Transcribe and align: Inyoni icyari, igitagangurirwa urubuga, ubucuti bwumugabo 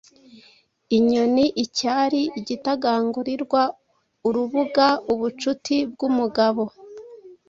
Inyoni 0.97 1.45
icyari, 1.63 2.21
igitagangurirwa 2.39 3.61
urubuga, 4.27 4.87
ubucuti 5.13 5.75
bwumugabo 5.91 6.63